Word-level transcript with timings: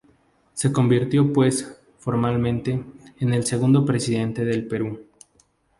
Se 0.55 0.71
convirtió 0.73 1.31
pues, 1.31 1.79
formalmente, 1.99 2.83
en 3.19 3.33
el 3.35 3.43
segundo 3.45 3.85
Presidente 3.85 4.43
del 4.43 4.67
Perú. 4.67 5.05